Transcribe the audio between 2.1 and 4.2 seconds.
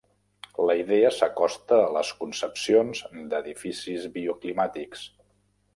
concepcions d'edificis